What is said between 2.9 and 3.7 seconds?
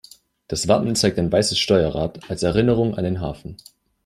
an den Hafen.